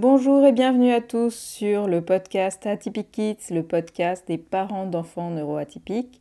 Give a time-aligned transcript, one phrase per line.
[0.00, 5.30] Bonjour et bienvenue à tous sur le podcast Atypic Kids, le podcast des parents d'enfants
[5.30, 6.20] neuroatypiques.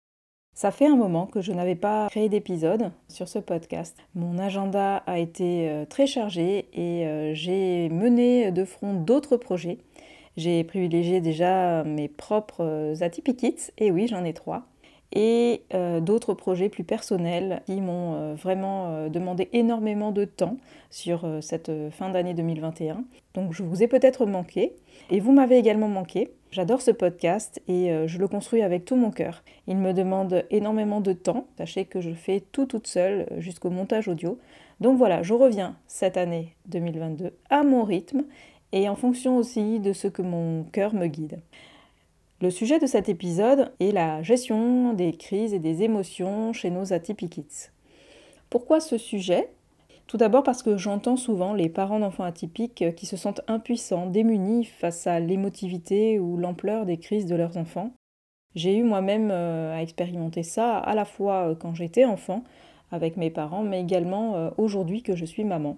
[0.56, 3.96] Ça fait un moment que je n'avais pas créé d'épisode sur ce podcast.
[4.16, 9.78] Mon agenda a été euh, très chargé et euh, j'ai mené de front d'autres projets.
[10.38, 14.66] J'ai privilégié déjà mes propres Atypic Kids, et oui, j'en ai trois
[15.14, 20.58] et euh, d'autres projets plus personnels qui m'ont euh, vraiment euh, demandé énormément de temps
[20.90, 23.04] sur cette fin d'année 2021.
[23.34, 24.74] Donc je vous ai peut-être manqué
[25.10, 26.32] et vous m'avez également manqué.
[26.52, 29.44] J'adore ce podcast et je le construis avec tout mon cœur.
[29.68, 31.46] Il me demande énormément de temps.
[31.58, 34.40] Sachez que je fais tout toute seule jusqu'au montage audio.
[34.80, 38.24] Donc voilà, je reviens cette année 2022 à mon rythme
[38.72, 41.42] et en fonction aussi de ce que mon cœur me guide.
[42.40, 46.94] Le sujet de cet épisode est la gestion des crises et des émotions chez nos
[46.94, 47.72] atypiques.
[48.52, 49.50] Pourquoi ce sujet?
[50.06, 54.66] Tout d'abord parce que j'entends souvent les parents d'enfants atypiques qui se sentent impuissants, démunis
[54.66, 57.92] face à l'émotivité ou l'ampleur des crises de leurs enfants.
[58.54, 62.44] J'ai eu moi-même euh, à expérimenter ça à la fois euh, quand j'étais enfant
[62.92, 65.78] avec mes parents, mais également euh, aujourd'hui que je suis maman.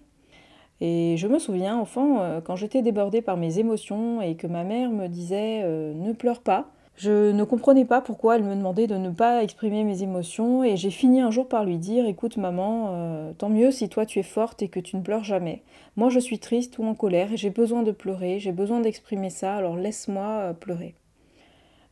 [0.81, 4.63] Et je me souviens, enfant, euh, quand j'étais débordée par mes émotions et que ma
[4.63, 8.87] mère me disait euh, ne pleure pas, je ne comprenais pas pourquoi elle me demandait
[8.87, 12.37] de ne pas exprimer mes émotions et j'ai fini un jour par lui dire écoute
[12.37, 15.63] maman, euh, tant mieux si toi tu es forte et que tu ne pleures jamais.
[15.95, 19.29] Moi je suis triste ou en colère et j'ai besoin de pleurer, j'ai besoin d'exprimer
[19.29, 20.95] ça, alors laisse-moi pleurer.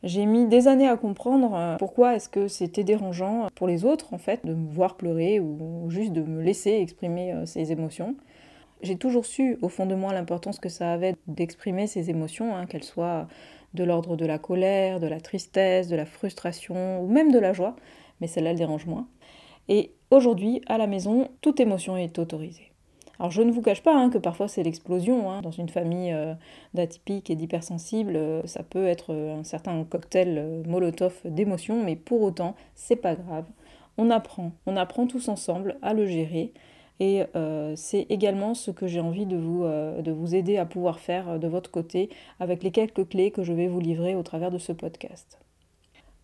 [0.02, 4.18] J'ai mis des années à comprendre pourquoi est-ce que c'était dérangeant pour les autres en
[4.18, 8.14] fait de me voir pleurer ou juste de me laisser exprimer ses émotions.
[8.82, 12.66] J'ai toujours su au fond de moi l'importance que ça avait d'exprimer ses émotions, hein,
[12.66, 13.26] qu'elles soient
[13.74, 17.52] de l'ordre de la colère, de la tristesse, de la frustration ou même de la
[17.52, 17.76] joie,
[18.20, 19.08] mais celle-là le dérange moins.
[19.68, 22.72] Et aujourd'hui, à la maison, toute émotion est autorisée.
[23.18, 25.30] Alors je ne vous cache pas hein, que parfois c'est l'explosion.
[25.30, 25.42] Hein.
[25.42, 26.34] Dans une famille euh,
[26.74, 32.22] d'atypiques et d'hypersensibles, euh, ça peut être un certain cocktail euh, molotov d'émotions, mais pour
[32.22, 33.44] autant, c'est pas grave.
[33.96, 36.52] On apprend, on apprend tous ensemble à le gérer
[37.00, 41.28] et euh, c'est également ce que j'ai envie de vous, euh, aider à pouvoir faire
[41.28, 42.10] euh, de votre côté
[42.40, 45.38] avec les quelques clés que je vais vous livrer au travers de ce podcast.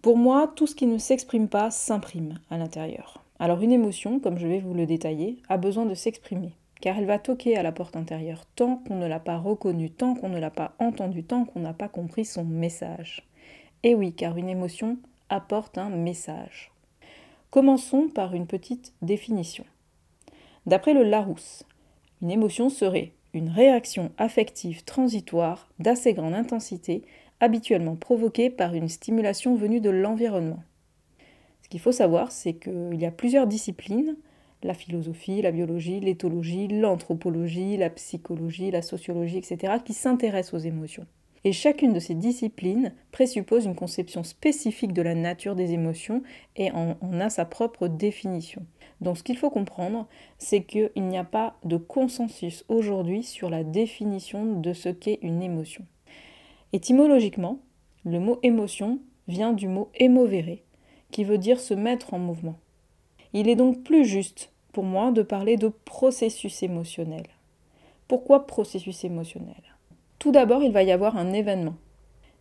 [0.03, 3.25] Pour moi, tout ce qui ne s'exprime pas s'imprime à l'intérieur.
[3.39, 7.07] Alors une émotion, comme je vais vous le détailler, a besoin de s'exprimer, car elle
[7.07, 10.39] va toquer à la porte intérieure tant qu'on ne l'a pas reconnue, tant qu'on ne
[10.39, 13.23] l'a pas entendue, tant qu'on n'a pas compris son message.
[13.83, 14.99] Et oui, car une émotion
[15.29, 16.73] apporte un message.
[17.51, 19.65] Commençons par une petite définition.
[20.67, 21.65] D'après le Larousse,
[22.23, 27.03] une émotion serait une réaction affective transitoire d'assez grande intensité,
[27.41, 30.63] habituellement provoquée par une stimulation venue de l'environnement.
[31.63, 34.17] Ce qu'il faut savoir, c'est qu'il y a plusieurs disciplines,
[34.63, 41.07] la philosophie, la biologie, l'éthologie, l'anthropologie, la psychologie, la sociologie, etc., qui s'intéressent aux émotions.
[41.47, 46.23] Et chacune de ces disciplines présuppose une conception spécifique de la nature des émotions
[46.57, 48.65] et en, a sa propre définition.
[49.03, 50.07] Donc ce qu'il faut comprendre,
[50.39, 55.43] c'est qu'il n'y a pas de consensus aujourd'hui sur la définition de ce qu'est une
[55.43, 55.85] émotion.
[56.73, 57.59] Étymologiquement,
[58.05, 60.59] le mot émotion vient du mot émovere,
[61.11, 62.59] qui veut dire se mettre en mouvement.
[63.35, 67.27] Il est donc plus juste pour moi de parler de processus émotionnel.
[68.09, 69.74] Pourquoi processus émotionnel?
[70.25, 71.75] Tout d'abord, il va y avoir un événement,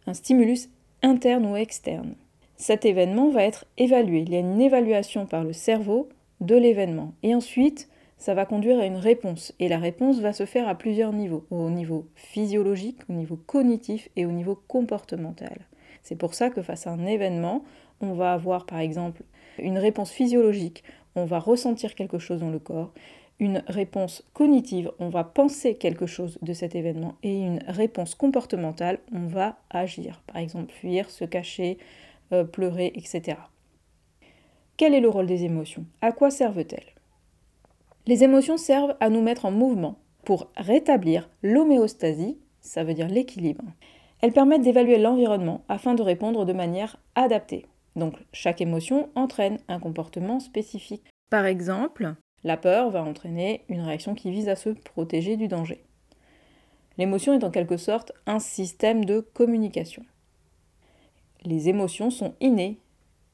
[0.08, 0.70] un stimulus
[1.02, 2.16] interne ou externe.
[2.56, 4.20] Cet événement va être évalué.
[4.20, 6.08] Il y a une évaluation par le cerveau
[6.40, 7.12] de l'événement.
[7.24, 9.54] Et ensuite, ça va conduire à une réponse.
[9.60, 14.08] Et la réponse va se faire à plusieurs niveaux, au niveau physiologique, au niveau cognitif
[14.16, 15.68] et au niveau comportemental.
[16.04, 17.66] C'est pour ça que face à un événement,
[18.00, 19.24] on va avoir par exemple
[19.60, 20.86] une réponse physiologique,
[21.16, 22.94] on va ressentir quelque chose dans le corps,
[23.40, 29.00] une réponse cognitive, on va penser quelque chose de cet événement, et une réponse comportementale,
[29.12, 31.78] on va agir, par exemple fuir, se cacher,
[32.32, 33.38] euh, pleurer, etc.
[34.78, 35.86] Quel est le rôle des émotions?
[36.02, 36.94] À quoi servent-elles?
[38.06, 43.64] Les émotions servent à nous mettre en mouvement pour rétablir l'homéostasie, ça veut dire l'équilibre.
[44.22, 47.66] Elles permettent d'évaluer l'environnement afin de répondre de manière adaptée.
[47.96, 51.04] Donc chaque émotion entraîne un comportement spécifique.
[51.30, 55.84] Par exemple, la peur va entraîner une réaction qui vise à se protéger du danger.
[56.98, 60.04] L'émotion est en quelque sorte un système de communication.
[61.44, 62.78] Les émotions sont innées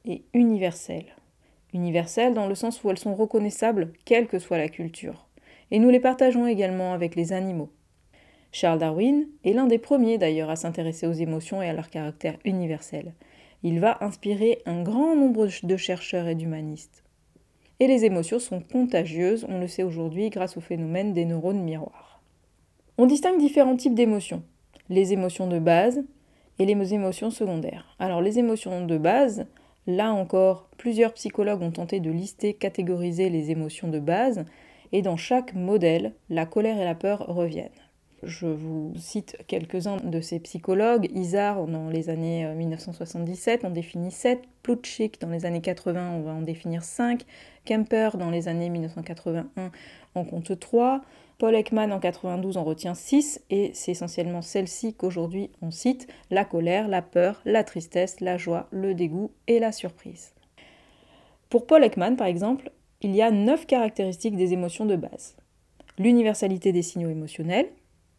[0.04, 1.14] et universelles
[1.72, 5.26] universelles dans le sens où elles sont reconnaissables quelle que soit la culture.
[5.70, 7.70] Et nous les partageons également avec les animaux.
[8.52, 12.36] Charles Darwin est l'un des premiers d'ailleurs à s'intéresser aux émotions et à leur caractère
[12.44, 13.14] universel.
[13.62, 17.04] Il va inspirer un grand nombre de chercheurs et d'humanistes.
[17.80, 22.22] Et les émotions sont contagieuses, on le sait aujourd'hui grâce au phénomène des neurones miroirs.
[22.98, 24.42] On distingue différents types d'émotions.
[24.90, 26.04] Les émotions de base
[26.58, 27.96] et les émotions secondaires.
[27.98, 29.46] Alors les émotions de base,
[29.86, 34.44] là encore, plusieurs psychologues ont tenté de lister, catégoriser les émotions de base,
[34.92, 37.70] et dans chaque modèle, la colère et la peur reviennent.
[38.22, 41.08] Je vous cite quelques-uns de ces psychologues.
[41.14, 44.42] Isard, dans les années 1977, on définit 7.
[44.62, 47.22] Plutchik, dans les années 80, on va en définir 5.
[47.64, 49.70] Kemper, dans les années 1981,
[50.14, 51.00] on compte 3.
[51.38, 53.42] Paul Ekman, en 92, en retient 6.
[53.48, 58.68] Et c'est essentiellement celle-ci qu'aujourd'hui on cite la colère, la peur, la tristesse, la joie,
[58.70, 60.34] le dégoût et la surprise.
[61.48, 62.70] Pour Paul Ekman, par exemple,
[63.00, 65.36] il y a 9 caractéristiques des émotions de base.
[65.98, 67.70] L'universalité des signaux émotionnels,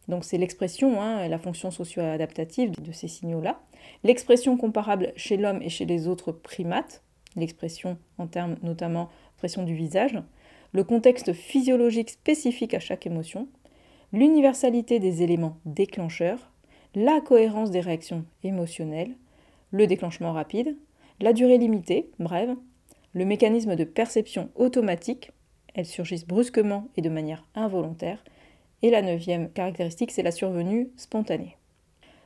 [0.08, 3.60] donc c'est l'expression, hein, la fonction socio-adaptative de ces signaux-là.
[4.04, 7.02] L'expression comparable chez l'homme et chez les autres primates,
[7.36, 10.18] l'expression en termes notamment expression du visage,
[10.72, 13.48] le contexte physiologique spécifique à chaque émotion,
[14.12, 16.50] l'universalité des éléments déclencheurs,
[16.94, 19.16] la cohérence des réactions émotionnelles,
[19.70, 20.76] le déclenchement rapide,
[21.20, 22.54] la durée limitée, brève,
[23.14, 25.30] le mécanisme de perception automatique,
[25.74, 28.22] elles surgissent brusquement et de manière involontaire,
[28.82, 31.56] et la neuvième caractéristique, c'est la survenue spontanée.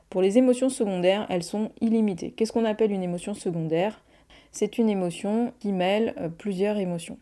[0.09, 2.31] Pour les émotions secondaires, elles sont illimitées.
[2.31, 4.01] Qu'est-ce qu'on appelle une émotion secondaire?
[4.51, 7.17] C'est une émotion qui mêle euh, plusieurs émotions.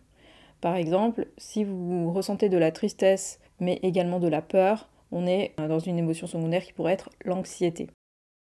[0.61, 5.53] Par exemple, si vous ressentez de la tristesse, mais également de la peur, on est
[5.59, 7.89] euh, dans une émotion secondaire qui pourrait être l'anxiété.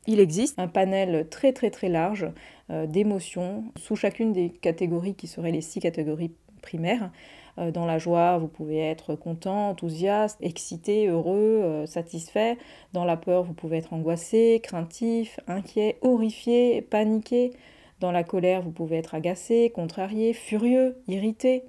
[0.07, 2.27] Il existe un panel très très très large
[2.69, 6.31] euh, d'émotions sous chacune des catégories qui seraient les six catégories
[6.61, 7.11] primaires.
[7.57, 12.57] Euh, dans la joie, vous pouvez être content, enthousiaste, excité, heureux, euh, satisfait.
[12.93, 17.53] Dans la peur, vous pouvez être angoissé, craintif, inquiet, horrifié, paniqué.
[18.01, 21.63] Dans la colère, vous pouvez être agacé, contrarié, furieux, irrité.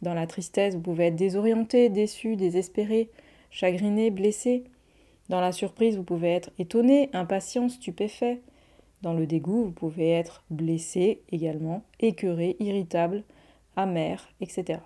[0.00, 3.10] Dans la tristesse, vous pouvez être désorienté, déçu, désespéré,
[3.50, 4.64] chagriné, blessé.
[5.28, 8.40] Dans la surprise, vous pouvez être étonné, impatient, stupéfait.
[9.02, 13.22] Dans le dégoût, vous pouvez être blessé également, écœuré, irritable,
[13.76, 14.80] amer, etc.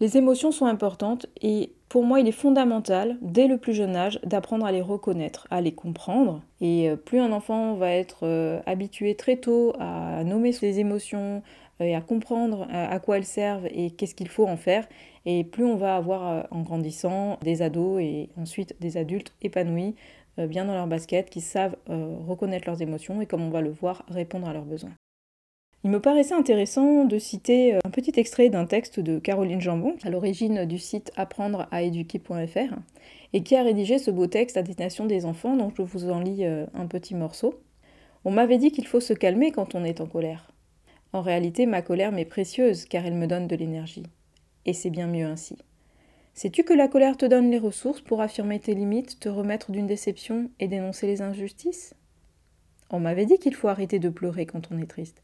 [0.00, 4.20] Les émotions sont importantes et pour moi, il est fondamental, dès le plus jeune âge,
[4.22, 6.42] d'apprendre à les reconnaître, à les comprendre.
[6.60, 11.42] Et euh, plus un enfant va être euh, habitué très tôt à nommer ses émotions
[11.80, 14.86] euh, et à comprendre à quoi elles servent et qu'est-ce qu'il faut en faire,
[15.24, 19.94] et plus on va avoir en grandissant des ados et ensuite des adultes épanouis,
[20.36, 24.04] bien dans leur basket, qui savent reconnaître leurs émotions et comme on va le voir,
[24.08, 24.92] répondre à leurs besoins.
[25.84, 29.94] Il me paraissait intéressant de citer euh, un petit extrait d'un texte de Caroline Jambon,
[30.02, 32.74] à l'origine du site apprendre à éduquer.fr,
[33.32, 36.18] et qui a rédigé ce beau texte à destination des enfants, donc je vous en
[36.18, 37.60] lis euh, un petit morceau.
[38.24, 40.50] On m'avait dit qu'il faut se calmer quand on est en colère.
[41.12, 44.02] En réalité, ma colère m'est précieuse car elle me donne de l'énergie.
[44.66, 45.56] Et c'est bien mieux ainsi.
[46.34, 49.86] Sais-tu que la colère te donne les ressources pour affirmer tes limites, te remettre d'une
[49.86, 51.94] déception et dénoncer les injustices?
[52.90, 55.22] On m'avait dit qu'il faut arrêter de pleurer quand on est triste.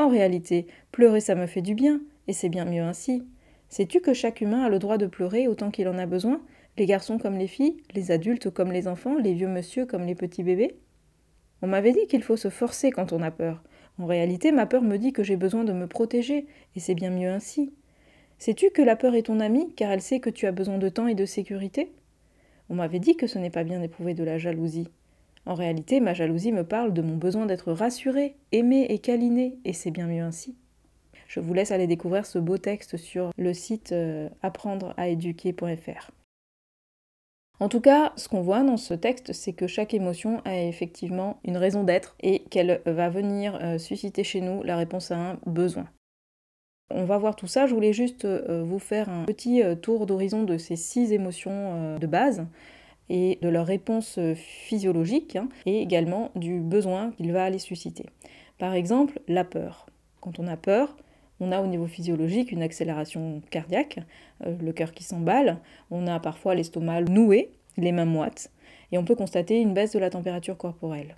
[0.00, 3.22] En réalité, pleurer ça me fait du bien, et c'est bien mieux ainsi.
[3.68, 6.40] Sais-tu que chaque humain a le droit de pleurer autant qu'il en a besoin,
[6.78, 10.14] les garçons comme les filles, les adultes comme les enfants, les vieux monsieur comme les
[10.14, 10.78] petits bébés?
[11.60, 13.62] On m'avait dit qu'il faut se forcer quand on a peur.
[13.98, 17.10] En réalité, ma peur me dit que j'ai besoin de me protéger, et c'est bien
[17.10, 17.74] mieux ainsi.
[18.38, 20.88] Sais-tu que la peur est ton amie, car elle sait que tu as besoin de
[20.88, 21.92] temps et de sécurité?
[22.70, 24.88] On m'avait dit que ce n'est pas bien d'éprouver de la jalousie.
[25.46, 29.72] En réalité, ma jalousie me parle de mon besoin d'être rassurée, aimée et câlinée, et
[29.72, 30.56] c'est bien mieux ainsi.
[31.28, 36.10] Je vous laisse aller découvrir ce beau texte sur le site euh, apprendre à éduquer.fr.
[37.60, 41.38] En tout cas, ce qu'on voit dans ce texte, c'est que chaque émotion a effectivement
[41.44, 45.38] une raison d'être et qu'elle va venir euh, susciter chez nous la réponse à un
[45.46, 45.86] besoin.
[46.92, 50.42] On va voir tout ça, je voulais juste euh, vous faire un petit tour d'horizon
[50.42, 52.44] de ces six émotions de base
[53.10, 58.06] et de leur réponse euh, physiologique hein, et également du besoin qu'il va aller susciter.
[58.56, 59.86] Par exemple, la peur.
[60.20, 60.96] Quand on a peur,
[61.40, 63.98] on a au niveau physiologique une accélération cardiaque,
[64.46, 65.58] euh, le cœur qui s'emballe,
[65.90, 68.50] on a parfois l'estomac noué, les mains moites,
[68.92, 71.16] et on peut constater une baisse de la température corporelle.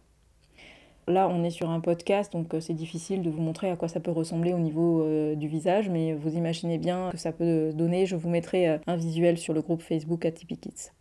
[1.09, 3.89] Là, on est sur un podcast, donc euh, c'est difficile de vous montrer à quoi
[3.89, 8.07] ça peut ressembler au niveau du visage, mais vous imaginez bien que ça peut donner.
[8.07, 10.93] Je vous mettrai un visuel sur le groupe Facebook Atypic Kids.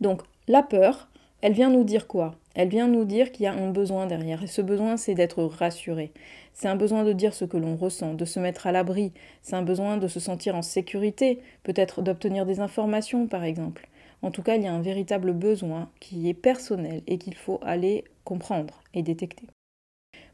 [0.00, 1.08] Donc la peur,
[1.40, 2.36] elle vient nous dire quoi?
[2.54, 4.42] Elle vient nous dire qu'il y a un besoin derrière.
[4.42, 6.12] Et ce besoin, c'est d'être rassuré.
[6.52, 9.12] C'est un besoin de dire ce que l'on ressent, de se mettre à l'abri.
[9.42, 13.88] C'est un besoin de se sentir en sécurité, peut-être d'obtenir des informations, par exemple.
[14.20, 17.58] En tout cas, il y a un véritable besoin qui est personnel et qu'il faut
[17.62, 19.46] aller comprendre et détecter.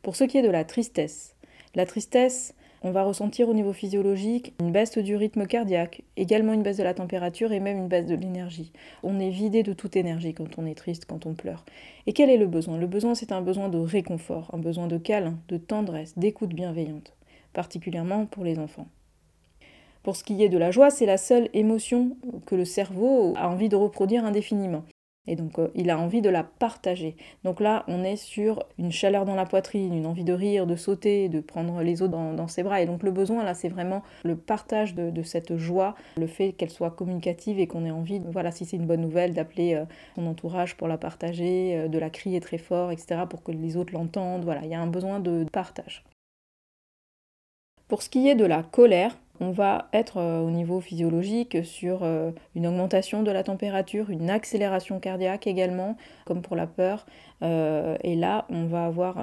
[0.03, 1.37] Pour ce qui est de la tristesse,
[1.75, 6.63] la tristesse, on va ressentir au niveau physiologique une baisse du rythme cardiaque, également une
[6.63, 8.73] baisse de la température et même une baisse de l'énergie.
[9.03, 11.65] On est vidé de toute énergie quand on est triste, quand on pleure.
[12.07, 12.79] Et quel est le besoin?
[12.79, 17.15] Le besoin, c'est un besoin de réconfort, un besoin de câlin, de tendresse, d'écoute bienveillante,
[17.53, 18.89] particulièrement pour les enfants.
[20.03, 22.17] Pour ce qui est de la joie, c'est la seule émotion
[22.47, 24.85] que le cerveau a envie de reproduire indéfiniment.
[25.27, 27.15] Et donc, euh, il a envie de la partager.
[27.45, 30.75] Donc là, on est sur une chaleur dans la poitrine, une envie de rire, de
[30.75, 32.81] sauter, de prendre les autres dans, ses bras.
[32.81, 36.71] Et donc, le besoin, là, c'est vraiment le partage de, cette joie, le fait qu'elle
[36.71, 39.85] soit communicative et qu'on ait envie, voilà, si c'est une bonne nouvelle, d'appeler euh,
[40.15, 43.77] son entourage pour la partager, euh, de la crier très fort, etc., pour que les
[43.77, 44.45] autres l'entendent.
[44.45, 46.05] Voilà, il y a un besoin de partage.
[47.89, 52.03] Pour ce qui est de la colère, on va être euh, au niveau physiologique sur
[52.03, 57.07] euh, une augmentation de la température, une accélération cardiaque également, comme pour la peur.
[57.43, 59.17] Euh, et là, on va avoir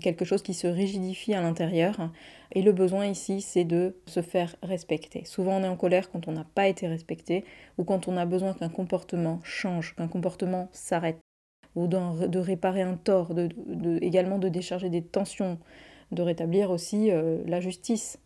[0.00, 2.10] quelque chose qui se rigidifie à l'intérieur.
[2.52, 5.24] Et le besoin ici, c'est de se faire respecter.
[5.24, 7.44] Souvent, on est en colère quand on n'a pas été respecté
[7.78, 11.18] ou quand on a besoin qu'un comportement change, qu'un comportement s'arrête
[11.76, 13.32] ou de réparer un tort,
[14.00, 15.58] également de décharger des tensions,
[16.10, 17.10] de rétablir aussi
[17.46, 18.18] la justice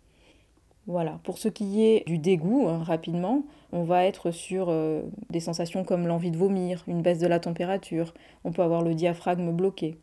[0.86, 5.40] voilà, pour ce qui est du dégoût, hein, rapidement, on va être sur euh, des
[5.40, 8.12] sensations comme l'envie de vomir, une baisse de la température,
[8.44, 9.96] on peut avoir le diaphragme bloqué.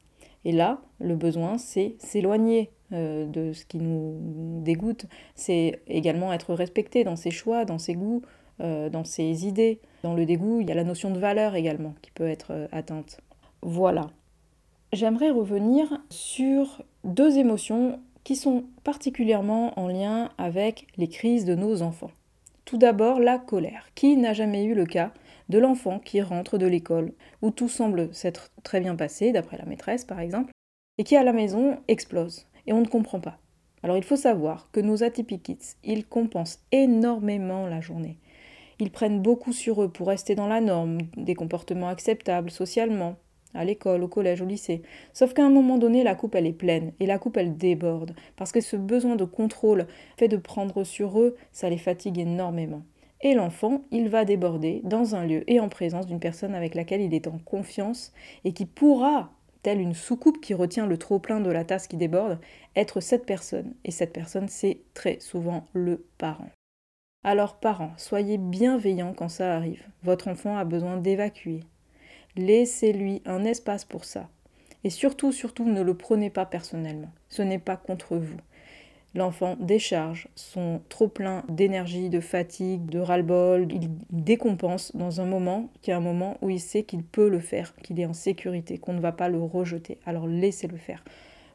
[0.44, 4.18] Et là, le besoin, c'est s'éloigner euh, de ce qui nous
[4.64, 8.24] dégoûte, c'est également être respecté dans ses choix, dans ses goûts,
[8.60, 9.80] euh, dans ses idées.
[10.02, 13.22] Dans le dégoût, il y a la notion de valeur également qui peut être atteinte.
[13.62, 14.10] Voilà.
[14.94, 21.82] J'aimerais revenir sur deux émotions qui sont particulièrement en lien avec les crises de nos
[21.82, 22.12] enfants.
[22.66, 23.90] Tout d'abord, la colère.
[23.96, 25.12] Qui n'a jamais eu le cas
[25.50, 29.66] de l'enfant qui rentre de l'école, où tout semble s'être très bien passé, d'après la
[29.66, 30.52] maîtresse par exemple,
[30.98, 33.38] et qui à la maison explose, et on ne comprend pas.
[33.84, 38.18] Alors il faut savoir que nos atypiques ils compensent énormément la journée.
[38.80, 43.18] Ils prennent beaucoup sur eux pour rester dans la norme, des comportements acceptables socialement,
[43.54, 44.82] à l'école, au collège, au lycée.
[45.14, 48.16] Sauf qu'à un moment donné, la coupe, elle est pleine et la coupe, elle déborde.
[48.36, 52.84] Parce que ce besoin de contrôle fait de prendre sur eux, ça les fatigue énormément.
[53.22, 57.02] Et l'enfant, il va déborder dans un lieu et en présence d'une personne avec laquelle
[57.02, 58.14] il est en confiance
[58.46, 59.32] et qui pourra,
[59.62, 62.40] telle une soucoupe qui retient le trop-plein de la tasse qui déborde,
[62.76, 63.76] être cette personne.
[63.86, 66.50] Et cette personne, c'est très souvent le parent.
[67.24, 69.86] Alors parents, soyez bienveillants quand ça arrive.
[70.02, 71.60] Votre enfant a besoin d'évacuer,
[72.36, 74.30] Laissez-lui un espace pour ça.
[74.84, 77.12] Et surtout, surtout, ne le prenez pas personnellement.
[77.30, 78.38] Ce n'est pas contre vous.
[79.14, 83.68] L'enfant décharge son trop-plein d'énergie, de fatigue, de ras-le-bol.
[83.70, 87.42] Il décompense dans un moment qui est un moment où il sait qu'il peut le
[87.42, 89.98] faire, qu'il est en sécurité, qu'on ne va pas le rejeter.
[90.06, 91.04] Alors laissez-le faire.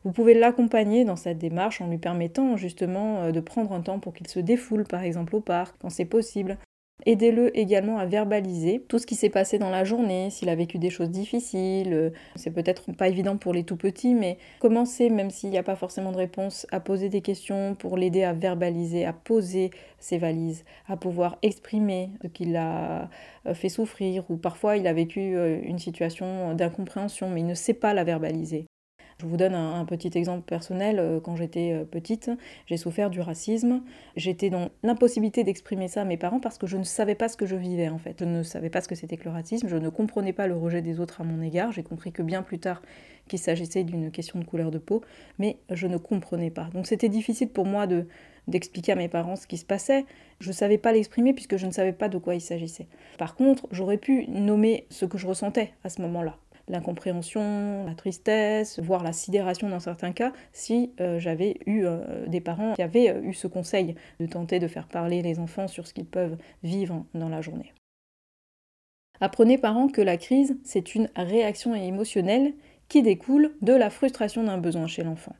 [0.04, 3.98] Vous pouvez l'accompagner dans cette démarche en lui permettant justement euh, de prendre un temps
[3.98, 6.58] pour qu'il se défoule par exemple au parc quand c'est possible,
[7.06, 10.78] Aidez-le également à verbaliser tout ce qui s'est passé dans la journée, s'il a vécu
[10.78, 11.92] des choses difficiles.
[11.92, 15.62] Euh, c'est peut-être pas évident pour les tout petits, mais commencez, même s'il n'y a
[15.62, 19.70] pas forcément de réponse, à poser des questions pour l'aider à verbaliser, à poser
[20.00, 23.08] ses valises, à pouvoir exprimer ce qu'il a
[23.46, 27.54] euh, fait souffrir, ou parfois il a vécu euh, une situation d'incompréhension, mais il ne
[27.54, 28.66] sait pas la verbaliser.
[29.18, 30.98] Je vous donne un, petit exemple personnel.
[30.98, 32.30] Euh, quand j'étais euh, petite,
[32.66, 33.82] j'ai souffert du racisme.
[34.14, 37.38] J'étais dans l'impossibilité d'exprimer ça à mes parents parce que je ne savais pas ce
[37.38, 38.16] que je vivais en fait.
[38.20, 39.68] Je ne savais pas ce que c'était que le racisme.
[39.68, 41.72] Je ne comprenais pas le rejet des autres à mon égard.
[41.72, 42.82] J'ai compris que bien plus tard
[43.26, 45.02] qu'il s'agissait d'une question de couleur de peau,
[45.38, 46.68] mais je ne comprenais pas.
[46.74, 48.06] Donc c'était difficile pour moi de
[48.48, 50.04] d'expliquer à mes parents ce qui se passait.
[50.38, 52.86] Je ne savais pas l'exprimer puisque je ne savais pas de quoi il s'agissait.
[53.18, 56.36] Par contre, j'aurais pu nommer ce que je ressentais à ce moment-là
[56.68, 62.40] l'incompréhension, la tristesse, voire la sidération dans certains cas, si euh, j'avais eu euh, des
[62.40, 65.86] parents qui avaient euh, eu ce conseil de tenter de faire parler les enfants sur
[65.86, 67.72] ce qu'ils peuvent vivre dans la journée.
[69.20, 72.52] Apprenez parents que la crise, c'est une réaction émotionnelle
[72.88, 75.34] qui découle de la frustration d'un besoin chez l'enfant.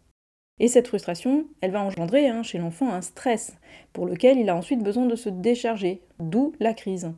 [0.58, 3.54] Et cette frustration, elle va engendrer hein, chez l'enfant un stress
[3.92, 7.12] pour lequel il a ensuite besoin de se décharger, d'où la crise.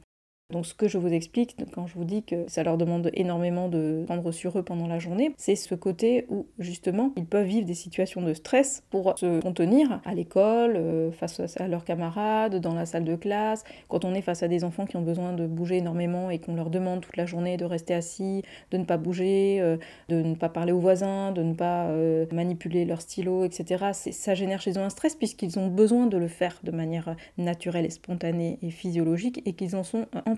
[0.51, 3.69] Donc ce que je vous explique quand je vous dis que ça leur demande énormément
[3.69, 7.67] de prendre sur eux pendant la journée, c'est ce côté où justement ils peuvent vivre
[7.67, 12.73] des situations de stress pour se contenir à l'école, euh, face à leurs camarades, dans
[12.73, 15.47] la salle de classe, quand on est face à des enfants qui ont besoin de
[15.47, 18.97] bouger énormément et qu'on leur demande toute la journée de rester assis, de ne pas
[18.97, 19.77] bouger, euh,
[20.09, 23.93] de ne pas parler aux voisins, de ne pas euh, manipuler leur stylo, etc.
[23.93, 27.85] Ça génère chez eux un stress puisqu'ils ont besoin de le faire de manière naturelle
[27.85, 30.38] et spontanée et physiologique et qu'ils en sont en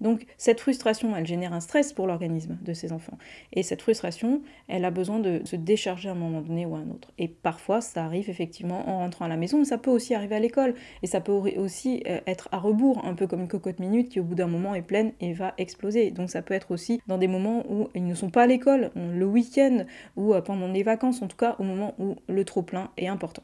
[0.00, 3.18] Donc cette frustration, elle génère un stress pour l'organisme de ces enfants.
[3.52, 6.78] Et cette frustration, elle a besoin de se décharger à un moment donné ou à
[6.78, 7.12] un autre.
[7.18, 10.36] Et parfois, ça arrive effectivement en rentrant à la maison, mais ça peut aussi arriver
[10.36, 10.74] à l'école.
[11.02, 14.20] Et ça peut aussi euh, être à rebours, un peu comme une cocotte minute qui
[14.20, 16.10] au bout d'un moment est pleine et va exploser.
[16.10, 18.90] Donc ça peut être aussi dans des moments où ils ne sont pas à l'école,
[18.94, 19.84] le week-end
[20.16, 23.42] ou euh, pendant les vacances, en tout cas au moment où le trop-plein est important.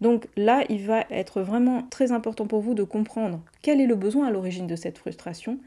[0.00, 3.96] Donc là, il va être vraiment très important pour vous de comprendre quel est le
[3.96, 5.58] besoin à l'origine de cette frustration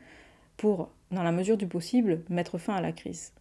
[0.57, 3.33] pour, dans la mesure du possible, mettre fin à la crise.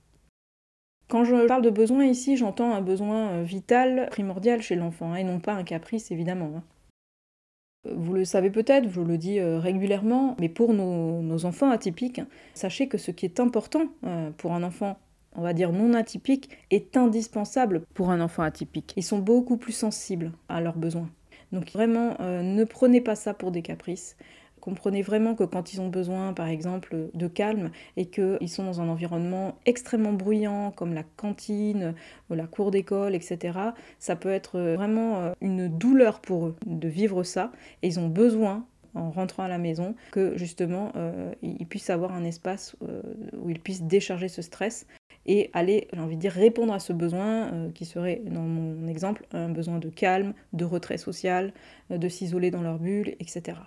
[1.09, 5.17] Quand je parle de besoin ici, j'entends un besoin euh, vital, primordial chez l'enfant, hein,
[5.17, 6.53] et non pas un caprice évidemment.
[6.57, 6.63] Hein.
[7.85, 12.21] Vous le savez peut-être, je le dis euh, régulièrement, mais pour nos, enfants atypiques,
[12.55, 14.99] sachez que ce qui est important euh, pour un enfant
[15.41, 18.93] on va dire non atypique, est indispensable pour un enfant atypique.
[18.97, 21.09] Ils sont beaucoup plus sensibles à leurs besoins.
[21.51, 24.19] Donc vraiment, euh, ne prenez pas ça pour des caprices.
[24.61, 28.83] Comprenez vraiment que quand ils ont besoin, par exemple, de calme et qu'ils sont dans
[28.83, 31.95] un environnement extrêmement bruyant, comme la cantine
[32.29, 33.59] ou la cour d'école, etc.,
[33.99, 37.51] ça peut être vraiment euh, une douleur pour eux de vivre ça.
[37.81, 42.13] Et ils ont besoin en rentrant à la maison, que justement euh, ils puissent avoir
[42.13, 42.75] un espace
[43.41, 44.85] où ils puissent décharger ce stress
[45.27, 48.89] et aller, j'ai envie de dire, répondre à ce besoin euh, qui serait, dans mon
[48.89, 51.53] exemple, un besoin de calme, de retrait social,
[51.91, 53.59] euh, de s'isoler dans leur bulle, etc.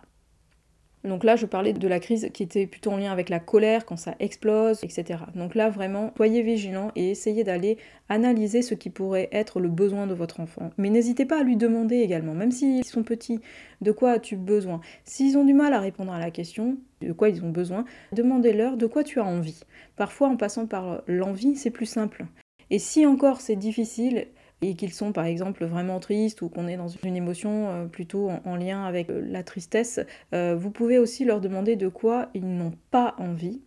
[1.04, 3.86] Donc là, je parlais de la crise qui était plutôt en lien avec la colère,
[3.86, 5.20] quand ça explose, etc.
[5.36, 10.08] Donc là, vraiment, soyez vigilants et essayez d'aller analyser ce qui pourrait être le besoin
[10.08, 10.72] de votre enfant.
[10.78, 13.42] Mais n'hésitez pas à lui demander également, même s'ils sont petits,
[13.82, 14.80] de quoi as-tu besoin?
[15.04, 18.78] S'ils ont du mal à répondre à la question, de quoi ils ont besoin, demandez-leur
[18.78, 19.62] de quoi tu as envie.
[19.96, 22.26] Parfois, en passant par l'envie, c'est plus simple.
[22.70, 24.28] Et si encore c'est difficile,
[24.64, 28.30] et qu'ils sont par exemple vraiment tristes ou qu'on est dans une émotion euh, plutôt
[28.30, 30.00] en, lien avec euh, la tristesse,
[30.34, 33.62] euh, vous pouvez aussi leur demander de quoi ils n'ont pas envie.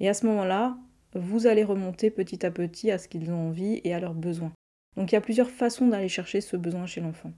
[0.00, 0.76] Et à ce moment-là,
[1.14, 4.52] vous allez remonter petit à petit à ce qu'ils ont envie et à leurs besoins.
[4.96, 7.32] Donc il y a plusieurs façons d'aller chercher ce besoin chez l'enfant.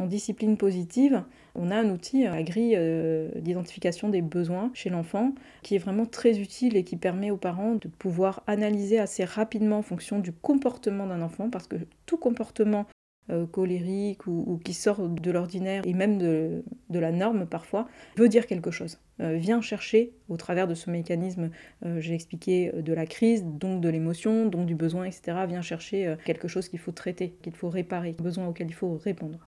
[0.00, 1.24] En discipline positive,
[1.56, 6.06] on a un outil, la grille euh, d'identification des besoins chez l'enfant, qui est vraiment
[6.06, 10.32] très utile et qui permet aux parents de pouvoir analyser assez rapidement en fonction du
[10.32, 11.74] comportement d'un enfant, parce que
[12.06, 12.86] tout comportement
[13.30, 18.46] euh, colérique ou, qui sort de l'ordinaire et même de, la norme parfois, veut dire
[18.46, 19.00] quelque chose.
[19.18, 21.50] Euh, vient chercher, au travers de ce mécanisme,
[21.96, 26.46] j'ai expliqué, de la crise, donc de l'émotion, donc du besoin, etc., vient chercher quelque
[26.46, 29.47] chose qu'il faut traiter, qu'il faut réparer, besoin auquel il faut répondre.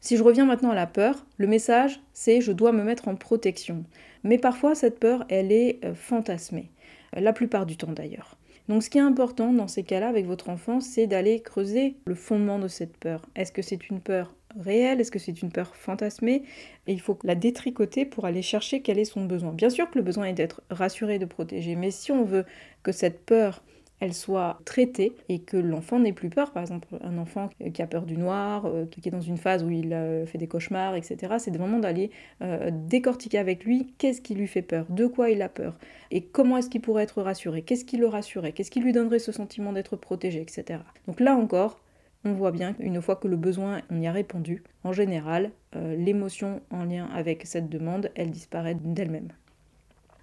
[0.00, 3.16] Si je reviens maintenant à la peur, le message c'est je dois me mettre en
[3.16, 3.84] protection.
[4.24, 6.70] Mais parfois cette peur, elle est euh, fantasmée,
[7.16, 8.36] euh, la plupart du temps d'ailleurs.
[8.68, 12.14] Donc ce qui est important dans ces cas-là avec votre enfant, c'est d'aller creuser le
[12.14, 13.22] fondement de cette peur.
[13.36, 15.00] Est-ce que c'est une peur réelle?
[15.00, 16.42] Est-ce que c'est une peur fantasmée?
[16.86, 19.52] Et il faut la détricoter pour aller chercher quel est son besoin.
[19.52, 22.44] Bien sûr que le besoin est d'être rassuré, de protéger, mais si on veut
[22.82, 23.62] que cette peur
[24.00, 26.52] elle soit traitée et que l'enfant n'ait plus peur.
[26.52, 29.64] Par exemple, un enfant qui a peur du noir, euh, qui est dans une phase
[29.64, 31.34] où il euh, fait des cauchemars, etc.
[31.38, 32.10] C'est vraiment d'aller
[32.42, 35.78] euh, décortiquer avec lui qu'est-ce qui lui fait peur, de quoi il a peur,
[36.10, 39.18] et comment est-ce qu'il pourrait être rassuré, qu'est-ce qui le rassurait, qu'est-ce qui lui donnerait
[39.18, 40.80] ce sentiment d'être protégé, etc.
[41.06, 41.80] Donc là encore,
[42.24, 46.60] on voit bien qu'une fois que le besoin on y a répondu, en général, l'émotion
[46.70, 49.28] en lien avec cette demande, elle disparaît d'elle-même.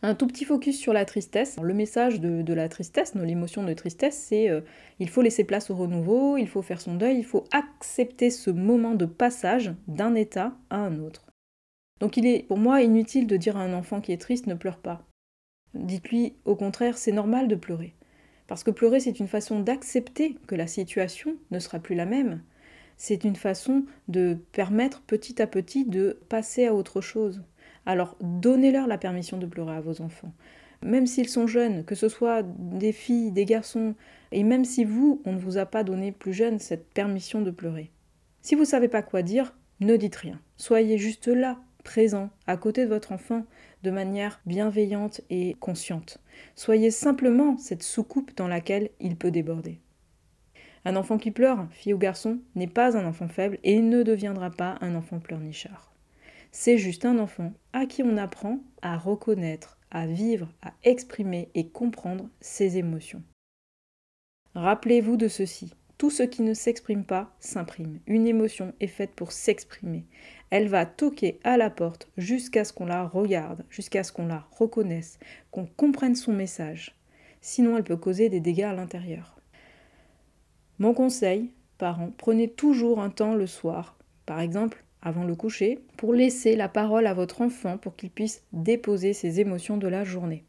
[0.06, 1.58] Un tout petit focus sur la tristesse.
[1.62, 4.60] Le message de, la tristesse, l'émotion de tristesse, c'est euh,
[5.00, 8.50] il faut laisser place au renouveau, il faut faire son deuil, il faut accepter ce
[8.52, 11.26] moment de passage d'un état à un autre.
[12.02, 14.56] Donc il est pour moi inutile de dire à un enfant qui est triste ne
[14.56, 15.08] pleure pas.
[15.74, 17.96] Dites-lui au contraire c'est normal de pleurer.
[18.48, 22.44] Parce que pleurer c'est une façon d'accepter que la situation ne sera plus la même.
[22.98, 27.42] C'est une façon de permettre petit à petit de passer à autre chose.
[27.86, 30.34] Alors donnez-leur la permission de pleurer à vos enfants.
[30.82, 33.96] Même s'ils sont jeunes, que ce soit des filles, des garçons,
[34.32, 37.52] et même si vous, on ne vous a pas donné plus jeune cette permission de
[37.52, 37.90] pleurer.
[38.42, 40.42] Si vous ne savez pas quoi dire, ne dites rien.
[40.58, 43.46] Soyez juste là, présent, à côté de votre enfant,
[43.84, 46.20] de manière bienveillante et consciente.
[46.56, 49.80] Soyez simplement cette soucoupe dans laquelle il peut déborder.
[50.86, 54.52] Un enfant qui pleure, fille ou garçon, n'est pas un enfant faible et ne deviendra
[54.52, 55.93] pas un enfant pleurnichard.
[56.56, 61.70] C'est juste un enfant à qui on apprend à reconnaître, à vivre, à exprimer et
[61.70, 63.24] comprendre ses émotions.
[64.54, 65.74] Rappelez-vous de ceci.
[65.98, 68.00] Tout ce qui ne s'exprime pas s'imprime.
[68.06, 70.06] Une émotion est faite pour s'exprimer.
[70.52, 74.46] Elle va toquer à la porte jusqu'à ce qu'on la regarde, jusqu'à ce qu'on la
[74.52, 75.18] reconnaisse,
[75.50, 76.96] qu'on comprenne son message.
[77.42, 79.40] Sinon, elle peut causer des dégâts à l'intérieur.
[80.78, 86.14] Mon conseil, parents, prenez toujours un temps le soir, par exemple avant le coucher, pour
[86.14, 90.44] laisser la parole à votre enfant pour qu'il puisse déposer ses émotions de la journée.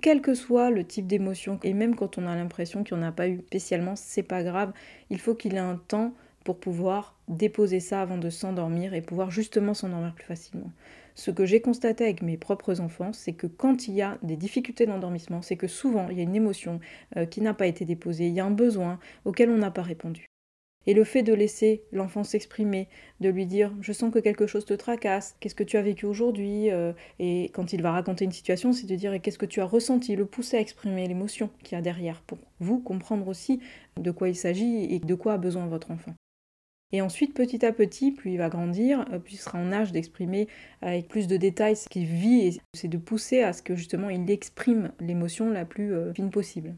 [0.00, 3.08] Quel que soit le type d'émotion, et même quand on a l'impression qu'il n'y en
[3.08, 4.72] a pas eu spécialement, c'est pas grave,
[5.10, 9.30] il faut qu'il ait un temps pour pouvoir déposer ça avant de s'endormir et pouvoir
[9.30, 10.70] justement s'endormir plus facilement.
[11.14, 14.36] Ce que j'ai constaté avec mes propres enfants, c'est que quand il y a des
[14.36, 16.78] difficultés d'endormissement, c'est que souvent il y a une émotion
[17.16, 19.82] euh, qui n'a pas été déposée, il y a un besoin auquel on n'a pas
[19.82, 20.27] répondu.
[20.86, 22.88] Et le fait de laisser l'enfant s'exprimer,
[23.20, 26.06] de lui dire je sens que quelque chose te tracasse, qu'est-ce que tu as vécu
[26.06, 29.60] aujourd'hui euh, Et quand il va raconter une situation, c'est de dire qu'est-ce que tu
[29.60, 33.60] as ressenti, le pousser à exprimer l'émotion qu'il y a derrière pour vous comprendre aussi
[33.98, 36.14] de quoi il s'agit et de quoi a besoin votre enfant.
[36.90, 39.92] Et ensuite, petit à petit, plus il va grandir, euh, plus il sera en âge
[39.92, 40.48] d'exprimer
[40.80, 44.08] avec plus de détails ce qu'il vit, et c'est de pousser à ce que justement
[44.08, 46.74] il exprime l'émotion la plus euh, fine possible.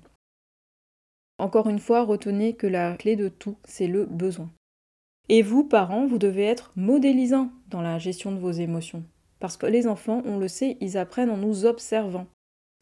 [1.40, 4.50] Encore une fois, retenez que la clé de tout, c'est le besoin.
[5.30, 9.04] Et vous, parents, vous devez être modélisants dans la gestion de vos émotions.
[9.38, 12.26] Parce que les enfants, on le sait, ils apprennent en nous observant.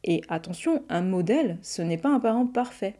[0.03, 2.99] Et attention, un modèle, ce n'est pas un parent parfait.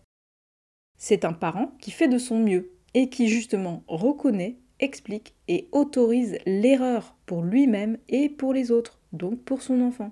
[0.97, 6.37] C'est un parent qui fait de son mieux et qui justement reconnaît, explique et autorise
[6.45, 10.11] l'erreur pour lui-même et pour les autres, donc pour son enfant.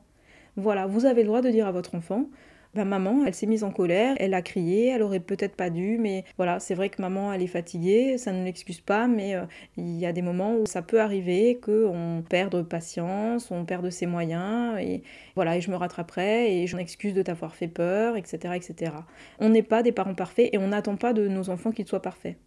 [0.57, 2.25] Voilà, vous avez le droit de dire à votre enfant,
[2.73, 5.97] bah, maman, elle s'est mise en colère, elle a crié, elle aurait peut-être pas dû,
[5.97, 9.45] mais voilà, c'est vrai que maman, elle est fatiguée, ça ne l'excuse pas, mais euh,
[9.77, 14.05] il y a des moments où ça peut arriver qu'on perde patience, on perde ses
[14.05, 15.03] moyens, et
[15.35, 18.91] voilà, et je me rattraperai, et j'en excuse de t'avoir fait peur, etc., etc.
[19.39, 22.01] On n'est pas des parents parfaits, et on n'attend pas de nos enfants qu'ils soient
[22.01, 22.37] parfaits.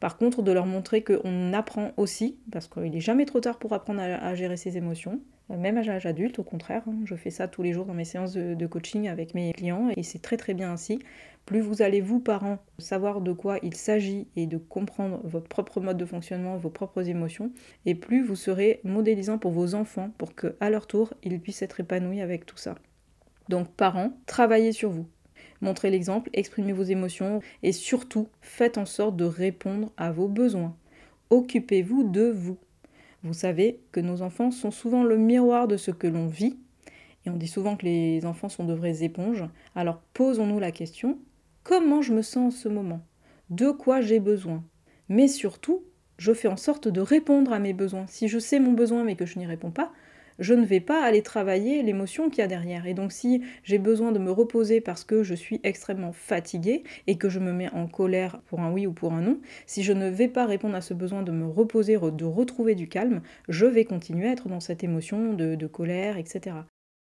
[0.00, 3.74] Par contre, de leur montrer qu'on apprend aussi, parce qu'il n'est jamais trop tard pour
[3.74, 5.20] apprendre à gérer ses émotions,
[5.56, 6.82] même à l'âge adulte, au contraire.
[6.86, 7.00] Hein.
[7.04, 10.02] je fais ça tous les jours dans mes séances de, coaching avec mes clients et
[10.02, 11.00] c'est très très bien ainsi.
[11.46, 15.80] Plus vous allez, vous, parents, savoir de quoi il s'agit et de comprendre votre propre
[15.80, 17.50] mode de fonctionnement, vos propres émotions,
[17.86, 21.80] et plus vous serez modélisant pour vos enfants pour qu'à leur tour, ils puissent être
[21.80, 22.76] épanouis avec tout ça.
[23.48, 25.06] Donc, parents, travaillez sur vous.
[25.60, 30.76] Montrez l'exemple, exprimez vos émotions et surtout, faites en sorte de répondre à vos besoins.
[31.30, 32.58] Occupez-vous de vous.
[33.22, 36.58] Vous savez que nos enfants sont souvent le miroir de ce que l'on vit,
[37.26, 39.44] et on dit souvent que les enfants sont de vraies éponges.
[39.74, 41.18] Alors posons-nous la question,
[41.62, 43.02] comment je me sens en ce moment?
[43.50, 44.64] De quoi j'ai besoin?
[45.08, 45.82] Mais surtout,
[46.16, 48.06] je fais en sorte de répondre à mes besoins.
[48.06, 49.92] Si je sais mon besoin mais que je n'y réponds pas,
[50.40, 52.86] je ne vais pas aller travailler l'émotion qu'il y a derrière.
[52.86, 57.16] Et donc si j'ai besoin de me reposer parce que je suis extrêmement fatiguée et
[57.16, 59.92] que je me mets en colère pour un oui ou pour un non, si je
[59.92, 63.66] ne vais pas répondre à ce besoin de me reposer, de retrouver du calme, je
[63.66, 66.56] vais continuer à être dans cette émotion de, colère, etc.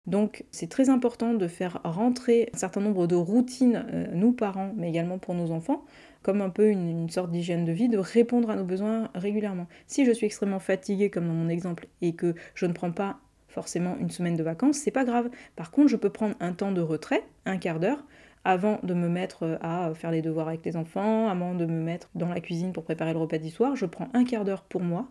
[0.05, 4.73] Donc c'est très important de faire rentrer un certain nombre de routines, euh, nous parents,
[4.75, 5.85] mais également pour nos enfants,
[6.21, 9.67] comme un peu une, sorte d'hygiène de vie, de répondre à nos besoins régulièrement.
[9.87, 13.19] Si je suis extrêmement fatiguée, comme dans mon exemple, et que je ne prends pas
[13.47, 15.29] forcément une semaine de vacances, c'est pas grave.
[15.55, 18.05] Par contre, je peux prendre un temps de retrait, un quart d'heure,
[18.45, 22.09] avant de me mettre à faire les devoirs avec les enfants, avant de me mettre
[22.15, 24.81] dans la cuisine pour préparer le repas du soir, je prends un quart d'heure pour
[24.81, 25.09] moi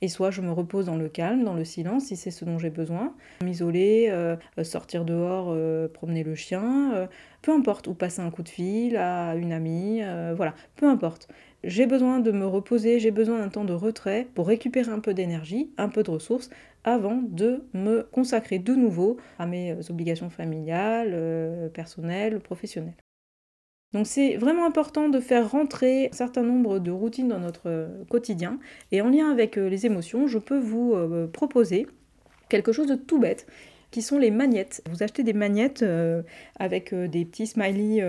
[0.00, 2.58] et soit je me repose dans le calme, dans le silence, si c'est ce dont
[2.58, 7.06] j'ai besoin, m'isoler, euh, sortir dehors, euh, promener le chien, euh,
[7.42, 10.02] peu importe, ou passer un coup de fil à une amie,
[10.36, 11.28] voilà, peu importe.
[11.64, 15.14] J'ai besoin de me reposer, j'ai besoin d'un temps de retrait pour récupérer un peu
[15.14, 16.50] d'énergie, un peu de ressources,
[16.84, 22.94] avant de me consacrer de nouveau à mes obligations familiales, personnelles, professionnelles.
[23.94, 28.04] Donc c'est vraiment important de faire rentrer un certain nombre de routines dans notre euh,
[28.10, 28.58] quotidien.
[28.92, 31.86] Et en lien avec euh, les émotions, je peux vous euh, proposer
[32.50, 33.46] quelque chose de tout bête
[33.90, 34.82] qui sont les magnettes.
[34.90, 35.82] Vous achetez des magnettes
[36.58, 38.04] avec des petits smileys,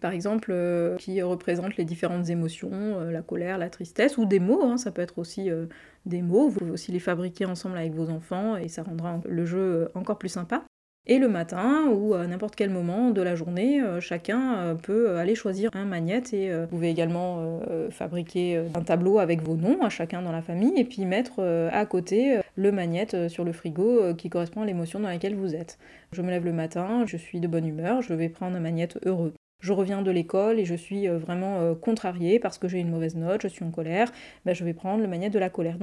[0.00, 0.54] par exemple,
[1.00, 4.76] qui représentent les différentes émotions, la colère, la tristesse, ou des mots, hein.
[4.76, 5.50] ça peut être aussi
[6.06, 6.48] des mots.
[6.50, 10.18] Vous pouvez aussi les fabriquer ensemble avec vos enfants et ça rendra le jeu encore
[10.18, 10.62] plus sympa.
[11.06, 15.18] Et le matin ou à n'importe quel moment de la journée, euh, chacun euh, peut
[15.18, 19.82] aller choisir un magnète et euh, vous pouvez également fabriquer un tableau avec vos noms
[19.82, 24.14] à chacun dans la famille et puis mettre à côté le magnète sur le frigo
[24.14, 25.78] qui correspond à l'émotion dans laquelle vous êtes.
[26.12, 28.98] Je me lève le matin, je suis de bonne humeur, je vais prendre un magnète
[29.04, 33.16] heureux je reviens de l'école et je suis vraiment contrariée parce que j'ai une mauvaise
[33.16, 34.12] note, je suis en colère,
[34.44, 35.78] ben je vais prendre le magnète de la colère.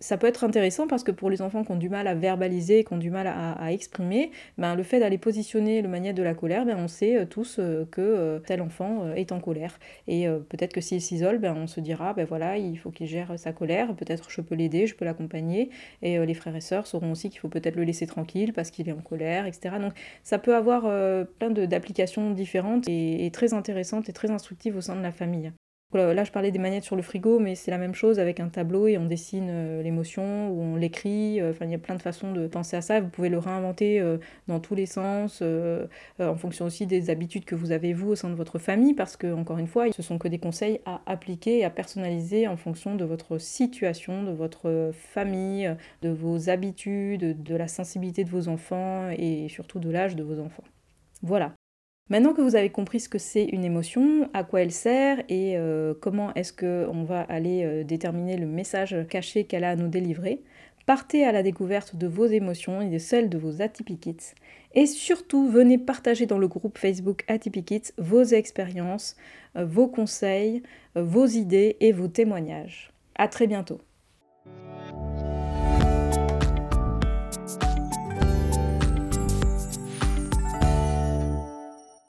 [0.00, 2.84] Ça peut être intéressant parce que pour les enfants qui ont du mal à verbaliser,
[2.84, 6.34] qui ont du mal à, exprimer, ben, le fait d'aller positionner le magnète de la
[6.34, 9.78] colère, ben, on sait euh, tous euh, que euh, tel enfant est en colère.
[10.08, 13.38] Et peut-être que s'il s'isole, ben, on se dira, ben voilà, il faut qu'il gère
[13.38, 15.70] sa colère, peut-être je peux l'aider, je peux l'accompagner.
[16.02, 18.88] Et les frères et sœurs sauront aussi qu'il faut peut-être le laisser tranquille parce qu'il
[18.88, 19.76] est en colère, etc.
[19.80, 20.82] Donc ça peut avoir
[21.38, 25.52] plein d'applications différentes et, et très intéressantes et très instructives au sein de la famille.
[25.94, 28.48] Là, je parlais des manettes sur le frigo, mais c'est la même chose avec un
[28.48, 31.40] tableau et on dessine euh, l'émotion ou on l'écrit.
[31.40, 33.00] Euh, il y a plein de façons de penser à ça.
[33.00, 34.18] Vous pouvez le réinventer euh,
[34.48, 35.42] dans tous les sens,
[36.18, 39.16] en fonction aussi des habitudes que vous avez vous au sein de votre famille, parce
[39.16, 42.56] que encore une fois, ce sont que des conseils à appliquer et à personnaliser en
[42.56, 48.48] fonction de votre situation, de votre famille, de vos habitudes, de la sensibilité de vos
[48.48, 50.64] enfants et surtout de l'âge de vos enfants.
[51.22, 51.54] Voilà.
[52.08, 55.56] Maintenant que vous avez compris ce que c'est une émotion, à quoi elle sert et
[55.56, 59.88] euh, comment est-ce qu'on va aller euh, déterminer le message caché qu'elle a à nous
[59.88, 60.40] délivrer,
[60.86, 64.08] partez à la découverte de vos émotions et de celles de vos Atypic
[64.74, 69.16] Et surtout, venez partager dans le groupe Facebook Atypic vos expériences,
[69.56, 70.62] euh, vos conseils,
[70.94, 72.92] vos idées et vos témoignages.
[73.16, 73.80] À très bientôt.